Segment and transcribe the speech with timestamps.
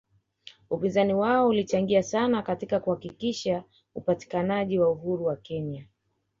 [0.69, 3.63] Upinzani wao ulichangia sana katika kuharakisha
[3.95, 5.87] upatikanaji wa uhuru wa Kenya